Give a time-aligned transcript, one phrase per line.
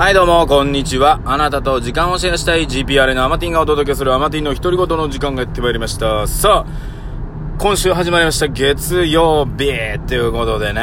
[0.00, 1.20] はいどうも、こんにちは。
[1.26, 6.26] あなたと時間をシェアしたい GPR のアマティンがお届けするアマティンの独り言の時間がやってまいりました。
[6.26, 10.80] さあ、今週始まりました月曜日ということでね、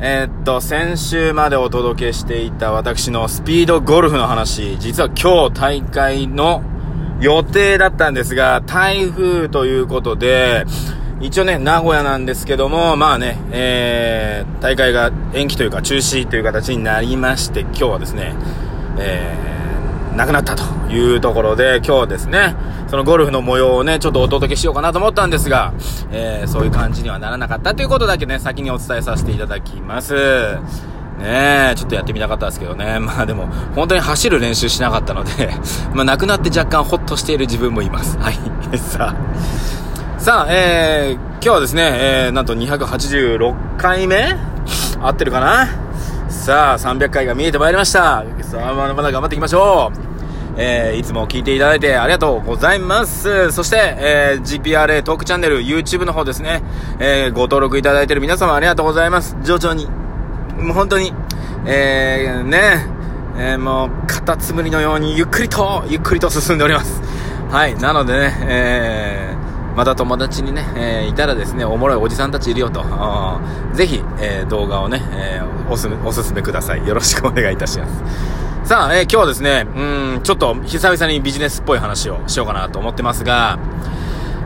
[0.00, 6.62] えーっと、先週までお届けしていた私のスピードゴルフの話、実は今日大会の
[7.20, 10.64] 予定だったんですが、台風ということで、
[11.20, 18.34] 一応ね、名古屋なんですけども、まあね、えー、大会が延期というか中止という形になりまして、今日はですね、
[18.98, 22.56] えー、なくなったというところで、今日ですね、
[22.88, 25.72] そのゴルフの模様をね、ちょっとお届けしようかなと思ったんですが、
[26.10, 30.14] えー、そういう感じにはならなかったということだけね、先にお伝えさせていただきます。
[31.18, 32.98] ねえ、ちょっとやってみたかったですけどね。
[33.00, 35.50] まあでも、本当に走る練習しなかったので、
[35.94, 38.18] まあなくなって若干ホッとしている自分もいます。
[38.18, 38.38] はい。
[38.76, 39.73] さあ。
[40.24, 41.82] さあ、えー、今日はですね、
[42.24, 44.34] えー、なんと286回目？
[44.98, 45.66] 合ってるかな？
[46.30, 48.24] さあ、300回が見えてまいりました。
[48.42, 49.98] さあ、まだまだ頑張っていきましょう。
[50.56, 53.52] えー、いつも聞いていただいてありがとうございます。
[53.52, 56.62] そして、えー、GPRA トークチャンネル、YouTube の方ですね、
[57.00, 59.36] えー、ご登録いただいている皆様ありがとうございます。
[59.42, 59.84] 徐々に、
[60.56, 61.12] もう本当に、
[61.66, 62.86] えー、ね、
[63.36, 67.02] えー、もう、カタツムリのようにゆっくりと、ゆっくりと進んでおります。
[67.50, 69.33] はい、なのでね、えー、
[69.76, 72.84] また友達にね、えー、いたらですね、おもろいおじさんたちいるよと、
[73.72, 76.86] ぜひ、えー、動画をね、えー、おすおすすめください。
[76.86, 78.68] よろしくお願いいたします。
[78.68, 83.58] さあ、えー、今日はですね、うん、ちょっと久々にビジネスっぽい話をしようかなと思ってますが、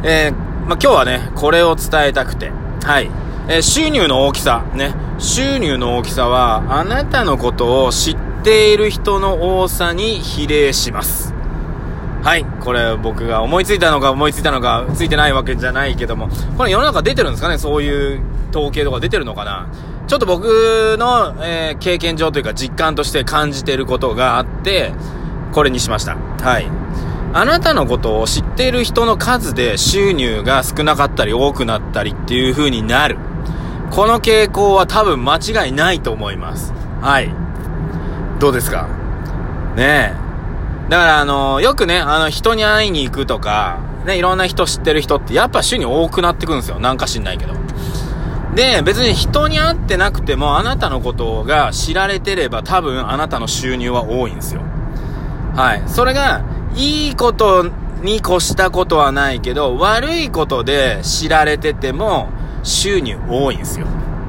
[0.03, 2.51] えー、まあ、今日はね、これを伝えたくて、
[2.83, 3.11] はい。
[3.49, 11.38] えー、収入の大きさ、ね、収入の大きさは、あなたのことを知っている人の多さに比例します。
[12.29, 12.45] はい。
[12.45, 17.57] これ僕が思いついたのか思いついたのか、ついてないわけじゃないけども、これ世の中出てるんですかね？
[17.57, 19.73] そういう統計とか出てるのかな？
[20.07, 20.45] ちょっと僕
[20.99, 24.93] の、えー、経験上というか実感として感じてることがあって、
[25.55, 26.17] これにしました。
[26.17, 26.71] はい。
[27.33, 33.17] あなたのことを知っている人の数で収入が少なかったり多くなったりっていう風になる。
[33.91, 36.75] この傾向は多分間違いないと思います。
[37.01, 37.33] はい。
[38.39, 38.87] どうですか？
[39.77, 40.28] ねえ。
[40.89, 46.79] だからあの、よくね、あの、人に会いに行くとか、ね、いろんな人知ってる人って、やっぱ収入多くなってくるんですよ。
[46.81, 47.53] なんか知んないけど。
[48.55, 54.63] で、別に人に会ってなくても、あなたのことが知られてれば、多分あなたの収入は多いんですよ。
[55.55, 55.83] はい。
[55.87, 56.43] それが、
[56.75, 57.67] いいこと
[58.03, 62.31] に越したことはないけど、悪いことで知られてても、
[62.63, 63.87] 収入多いんですよ。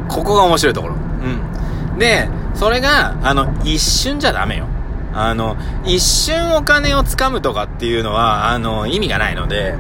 [0.10, 0.96] ここが面白いところ。
[0.96, 1.98] うん。
[1.98, 4.66] で、それが、あの、一瞬じゃダメよ。
[5.14, 9.76] あの、一瞬お金をつかむとかっていうのは、あの、意味がないので、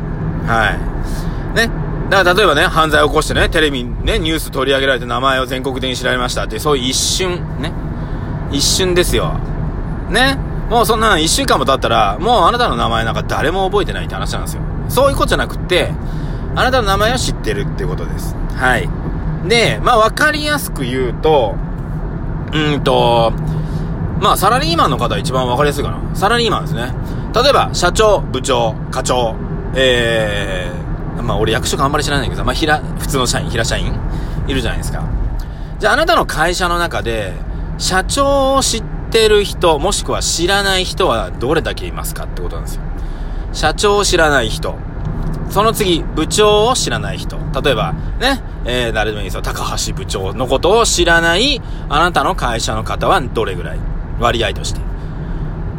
[0.45, 1.55] はい。
[1.55, 1.69] ね。
[2.09, 7.71] だから例えばね、犯罪を起こしてね、テレビね、ニュース取り上げられて名前を全国的に知られましたって、そういう一瞬、ね。
[8.51, 9.33] 一瞬ですよ。
[10.09, 10.39] ね。
[10.69, 14.61] もうそんな一週間も経ったら、もうあなたの名前なんか誰も覚えてないって話なんですよ。
[14.87, 15.91] そういうことじゃなくって、
[16.55, 18.35] あなたの名前を知ってるってことです。
[18.55, 18.89] はい。
[19.47, 21.55] で、まあわかりやすく言うと、
[22.51, 23.33] うんと、
[24.19, 26.15] まあ、サラリーマンの方は一番わかりやすいかな。
[26.15, 26.93] サラリーマンですね。
[27.33, 29.35] 例えば、社長、部長、課長、
[29.75, 33.93] えー、まあ、俺役職あんまり知らないけど、まあ、平、普通の社員、平社員？
[34.47, 35.03] いるじゃないですか。
[35.79, 37.33] じゃあ、あなたの会社の中で、
[37.77, 42.81] 社長を知ってる人、もしくは知らない人はどれだけいますかってことなんですよ。
[43.53, 44.75] 社長を知らない人。
[45.49, 47.37] その次、部長を知らない人。
[47.63, 49.41] 例えば、ね、えー、誰でもいいですよ。
[49.41, 53.79] 高橋部長のことを知らない、あなたの会社の方はどれぐらい？
[54.19, 54.81] 割合として。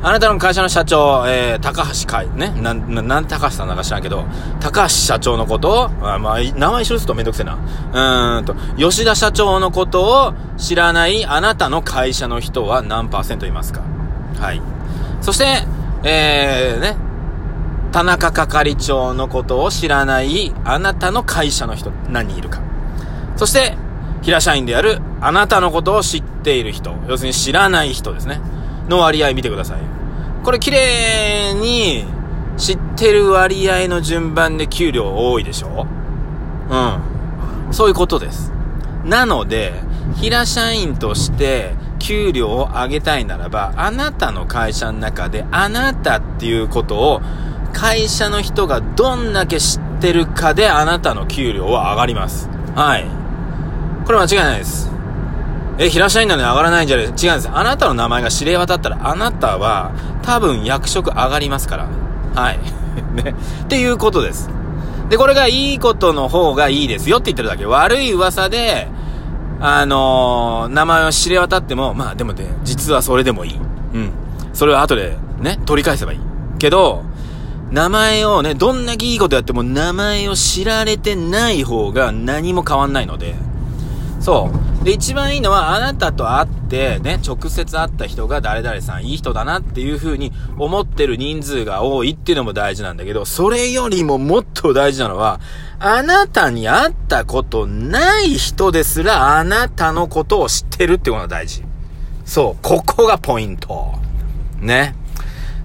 [0.02, 4.24] あなたの会社の社長、えー、高橋海、ね、な、ななん高橋さんなんか知らんけど、
[4.58, 7.54] 高橋社長のことを、あまあ、名前一緒ですとめんどくせえな。
[7.54, 13.82] うーんと、吉田社長のことを知らないあなたの会社の人は何パーセントいますか？
[14.40, 14.62] はい。
[15.20, 15.44] そして、
[16.02, 16.96] えー、ね、
[17.92, 22.62] 田中係長のことを知らないあなたの会社の人何人いるか？
[23.36, 23.76] そして、
[24.22, 28.40] 平社員であるあなたのことを知っている人、要するに知らない人ですね。
[28.88, 29.78] の割合見てください。
[30.44, 32.04] これ綺麗に
[32.56, 35.86] 知ってる割合の順番で給料多いでしょ？
[36.70, 36.76] う
[37.70, 37.72] ん。
[37.72, 38.52] そういうことです。
[39.04, 39.74] なので、
[40.16, 47.20] 平社員として給料を上げたいならば、あなたの会社の中であなたっていうことを
[47.72, 52.48] 会社の人がどんだけ知ってるかであなたの給料は上がります。
[52.74, 53.19] はい。
[54.10, 54.90] これ間違いないです。
[55.78, 57.06] え、平社員なのに上がらないんじゃない？
[57.06, 57.48] 違うんです。
[57.48, 59.92] あなたの名前が指令渡ったら、あなたは
[60.22, 61.88] 多分役職上がりますから。
[62.34, 62.58] はい。
[63.14, 63.36] ね。
[63.62, 64.50] っていうことです。
[65.10, 67.66] で、これがいいことの方がいいですよって言ってるだけ。
[67.66, 68.88] 悪い噂で、
[69.60, 73.60] あのー、名前を知れ渡っても、まあでもね、実はそれでもいい。
[73.94, 74.10] うん。
[74.52, 76.18] それは後でね、取り返せばいい。
[76.58, 77.04] けど、
[77.70, 83.36] 名前をね、どんだけいいことやっても名前を知られてない方が何も変わんないので、
[84.20, 84.50] そ
[84.82, 84.84] う。
[84.84, 95.40] で、一番いいのは、あなたと会って、ね、直接会った人が誰々さんいい人だなっていう風に思ってる人数が多いっていうのも大事なんだけど、それよりももっと大事なのは、
[95.78, 101.64] あなたに会ったことない人ですら、あなたのことを知ってるってことが大事。
[102.26, 102.62] そう。
[102.62, 103.94] ここがポイント。
[104.60, 104.94] ね。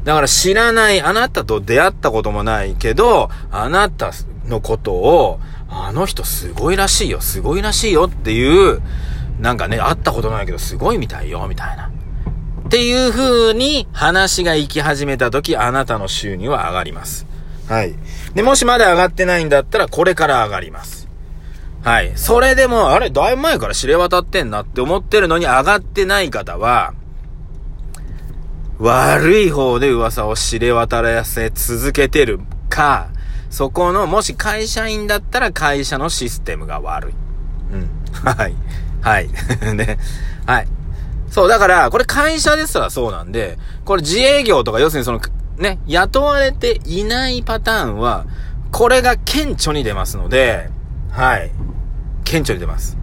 [0.06, 4.12] だから知らない、あなたと出会ったこともないけど、あなた
[4.48, 5.40] のことを、
[5.70, 8.82] あの人すごいらしいよ、すごいらしいよっていう、
[9.40, 11.92] なんかね、会ったことないけどすごいみたいよ、みたいな。
[12.66, 17.28] っていう風に話が行き始めた時、あなたの収入は上がります。
[17.68, 17.96] はい。
[18.34, 21.08] で、もしまだ上がってないんだったら、これから上がります。
[21.84, 22.14] はい。
[22.16, 26.94] それでも、あれ、だいぶ前から知れ渡ってんなって思ってるのに上がってない方は、
[28.80, 32.40] 悪い方で噂を知れ渡らせ続けてる
[32.70, 33.10] か、
[33.56, 37.14] そこの、もし会社員だったら会社のシステムが悪い。
[37.72, 37.90] うん。
[38.14, 38.54] はい。
[39.00, 39.30] はい。
[39.74, 39.98] ね。
[40.46, 40.68] はい。
[41.32, 45.22] そう、だから、これ会社ですらそうなんで、これ自営業とか、要するにその、
[45.58, 48.26] ね、雇われていないパターンは、
[48.74, 50.70] これが顕著に出ますので、
[51.12, 51.50] はい。
[52.26, 52.98] 顕著に出ます。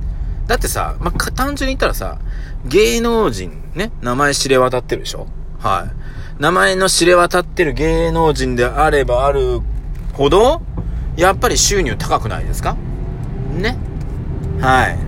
[0.49, 2.19] だってさ、まあ、単純に言ったらさ、
[2.67, 5.29] 芸能人、ね、名前知れ渡ってるでしょ？
[5.61, 5.87] は
[6.39, 6.43] い。
[6.43, 9.63] 名前の知れ渡ってる芸能人であればある
[10.13, 10.63] ほど、
[11.17, 12.77] やっぱり収入高くないですか？
[13.57, 13.77] ね。
[14.61, 14.99] はい。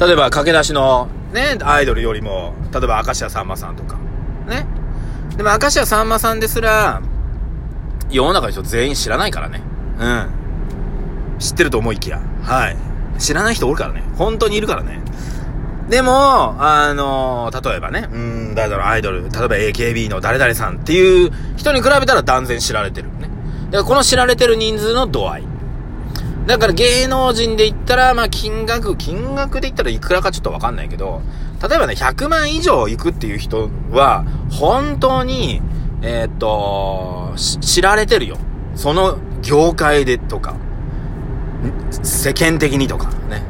[0.00, 3.96] 例えば、駆け出しの、ね、アイドルよりも、例えば、明石家さんまさんとか。
[4.48, 4.66] ね。
[5.36, 7.02] でも、明石家さんまさんですら、
[8.10, 9.62] 世の中の人全員知らないからね。
[9.98, 10.26] うん。
[11.38, 12.20] 知ってると思いきや。
[12.42, 12.76] はい。
[13.18, 14.02] 知らない人おるからね。
[14.16, 15.00] 本当にいるからね。
[15.88, 23.28] でも、あの、例えばね、うん、誰だろう、アイドル、例えば AKB の誰々さんっていう人に比べたら断然知られてるね。
[23.70, 25.44] だからこの知られてる人数の度合い。
[26.46, 31.22] だから芸能人で言ったら、まあ金額、金額で言ったらいくらかちょっとわかんないけど、
[31.62, 35.62] 例えばね、100万以上行くっていう人は、本当に、
[36.02, 38.38] えー、っと、知られてるよ。
[38.74, 40.54] その業界でとか、
[42.02, 43.44] 世間的にとかね。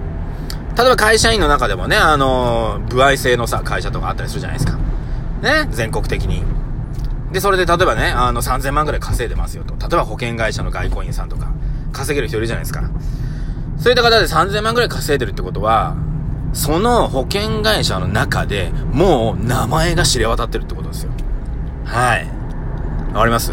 [0.77, 4.79] 例えば会社員の中でもね、あの、部合制のさ、会社とかあったりするじゃないですか。
[5.43, 6.43] ね、全国的に。
[7.32, 9.75] で、それで例えばね、あの、3000万ぐらい稼いでますよと。
[9.75, 11.53] 例えば保険会社の外交員さんとか、
[11.93, 12.82] 稼げる人いるじゃないですか。
[13.79, 15.94] そういった方で3000万ぐらい稼いでるってことは、
[16.53, 21.12] その保険会社の中でもう名前が知れ渡ってるってことですよ。
[21.85, 22.27] はい。
[23.15, 23.53] わかります？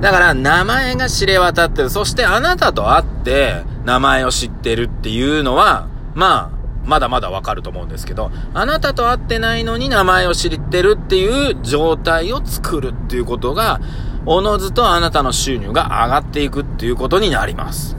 [0.00, 1.90] だから名前が知れ渡ってる。
[1.90, 13.80] そしてあなたと会って名前を知ってるっていうのは、まあ、まだまだわかると思うんですけど、あなたと会ってないのに名前を知ってるっていう状態を作るっていうことが、
[14.26, 17.96] おのずとあなたの収入が上がっていくっていうことになります。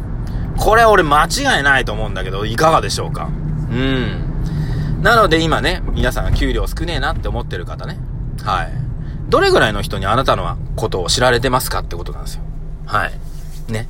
[0.57, 3.29] これ俺間違いないと思うんだけど、いかがでしょうか？
[3.71, 5.01] うん。
[5.01, 7.97] なので今ね、皆さんが給料少ねえなって思ってる方ね。
[8.43, 8.71] はい。
[9.29, 12.41] どれぐらいの人にあなたのことを知られてますかってことなんですよ。
[12.85, 13.13] はい。
[13.71, 13.87] ね。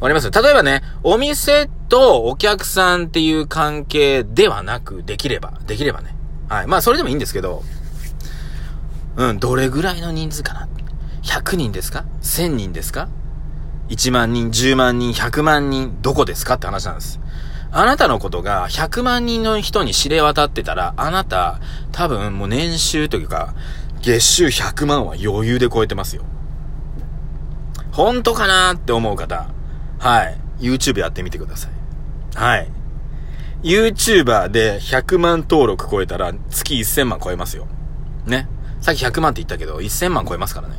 [0.00, 0.30] わかります？
[0.30, 6.14] 例えばね、お店とお客さんっていう関係ではなく、できれば、できればね。
[6.48, 6.66] はい。
[6.66, 7.62] まあ、それでもいいんですけど、
[9.16, 10.68] うん、どれぐらいの人数かな
[11.22, 13.08] ?100 人ですか ?1000 人ですか
[13.88, 17.20] ?1 万人、10万人、100万人、どこですかって話なんです。
[17.70, 21.60] あなたのことが100万人の人に知れ渡ってたら、あなた、
[21.92, 23.54] 多分もう年収というか、
[24.00, 26.24] 月収100万は余裕で超えてますよ。
[27.92, 29.48] 本当かなって思う方、
[29.98, 30.38] はい。
[30.60, 31.77] YouTube やってみてください。
[32.34, 32.70] はい。
[33.62, 37.66] YouTuber で100万登録超えたら月1000万超えますよ。
[38.24, 38.48] ね。
[38.80, 40.76] さっき100万って言ったけど、1000万超えますからね。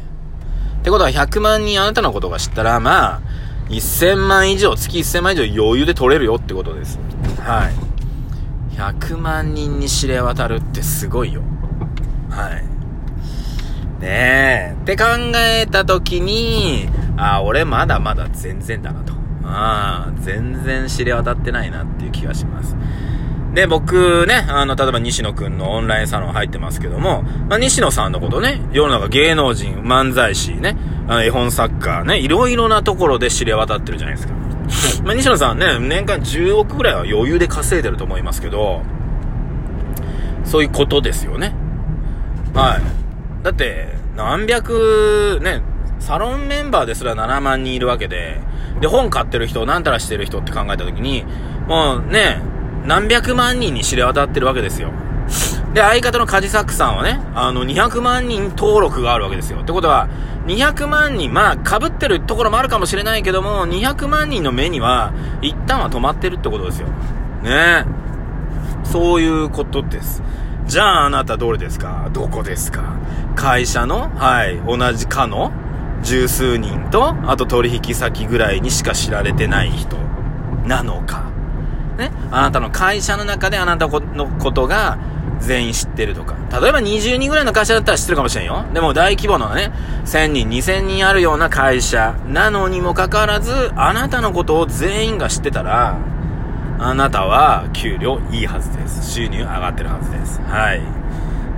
[0.80, 3.22] ってことは100万人あなたのことが知ったら、まあ、
[3.70, 7.00] 1000万以上、月1000万以上余裕で取れるよってことです。
[7.40, 7.90] はい。
[8.76, 11.42] 100万人に知れ渡るってすごいよ。
[12.30, 12.64] はい。
[14.02, 14.76] ねえ。
[14.82, 15.04] って考
[15.36, 16.88] えたときに、
[17.18, 19.14] あ、俺まだまだ全然だなと。
[19.50, 22.76] ああ、全然知れ渡ってないなっていう気がします。
[23.54, 30.78] で、僕ね、あの、例えば西野くんのオンラインサロン入ってますけども、まあ、西野さんのことね、世の中芸能人、漫才師ね、
[31.08, 34.34] あの絵本作家ね、いろいろなところで知れ渡ってるじゃないですか。
[35.04, 38.84] まあ、西野さんね、年間10億ぐらいは余裕で稼いでると思いますけど、
[40.44, 41.54] そういうことですよね。
[42.54, 43.44] はい。
[43.44, 45.62] だって、何百、ね、
[46.00, 48.40] サロンメンバーですら7万人いるわけで、
[48.80, 51.26] で、本買ってる人、なんたらしてる人って考えたときに、
[51.68, 52.42] もうね、
[52.86, 54.92] 何百万人に知れ渡ってるわけですよ。
[55.74, 59.60] で、相方のカジサックさんはね、あの、200万人登録があるわけですよ。
[59.62, 60.08] ってことは、
[60.48, 66.88] 200万人、まあ、被ってるところもあるかもしれないけども、200万人の目には、一旦は止まってるってことですよ。
[67.44, 67.86] ね
[68.84, 70.24] そういうことです。
[70.66, 72.10] じゃあ、あなたどれですか？
[72.12, 72.96] どこですか？
[73.36, 74.10] 会社の？
[74.16, 75.52] はい、同じかの？
[76.02, 79.98] 十数人と、あと取引先ぐらいにしか知られてない人
[80.66, 81.24] なのか。
[81.98, 84.98] ね、あなたの会社の中であなたのことが
[85.40, 86.36] 全員知ってるとか。
[86.62, 88.66] 例えば20人ぐらいの会社だったら知ってるかもしれんよ。
[88.74, 89.72] でも大規模なね、
[90.06, 95.98] 1000人、2000人あるような会社なのにもかかわらず、あなたのことを全員が知ってたら、
[96.80, 99.12] あなたは給料いいはずです。
[99.12, 100.42] 収入上がってるはずです。
[100.48, 100.99] はい。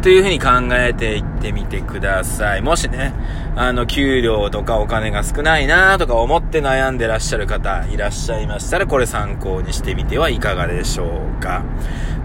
[0.01, 2.61] というふうに考えていってみてください。
[2.61, 3.13] もしね、
[3.55, 11.63] あの、給料とかお金が少ないなとか思って悩んでらっしゃる方いらっしゃいましたら、これ参考にしてみてはいかがでしょうか。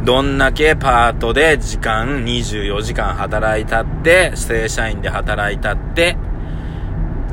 [0.05, 6.17] どんだけパートで時間24時間働いたって、正社員で働いたって、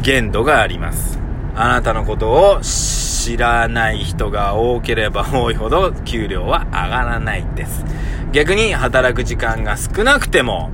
[0.01, 1.19] 限度があります。
[1.55, 7.85] あなたのことを知らない人が多ければ多いほど給料は上がらないです。
[8.33, 10.71] 逆に働く時間が少なくても、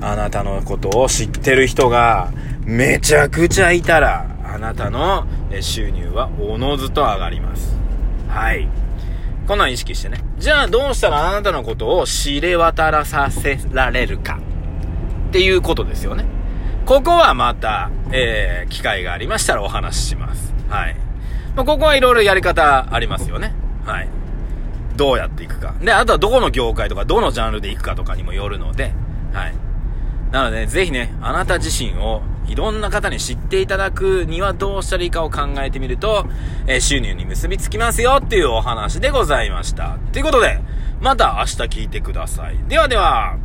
[0.00, 2.32] あなたのことを知ってる人が
[2.64, 5.26] めちゃくちゃいたら、あなたの
[5.60, 7.76] 収入はおのずと上がります。
[8.26, 8.68] はい。
[9.46, 10.24] こんなん意識してね。
[10.38, 14.40] じゃあどうしたらあなたのことを知れ渡らさせられるか。
[15.28, 16.24] っていうことですよね。
[16.86, 20.54] ここはまた、えー、機会がありましたらお話しします。
[20.70, 20.96] はい。
[21.54, 23.54] まあ、ここはいろいろやり方ありますよね。
[23.84, 24.08] はい。
[24.96, 25.74] どうやっていくか。
[25.80, 28.92] で、あとはどこの業界とか、どのジャンルでいくかとかにもよるので、
[29.32, 29.54] はい。
[30.30, 36.26] なので、ぜひね、あなた自身をいろんな方に知っていただくにはどうしたらいいかを考えてみると、
[36.66, 39.98] えー、収入に結びつきますよっていうお話でございました。
[40.12, 40.60] ということで、
[41.00, 42.58] また明日聞いてください。
[42.68, 43.36] ではでは。